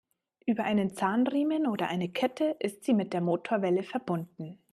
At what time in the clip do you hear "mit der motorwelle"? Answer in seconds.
2.95-3.83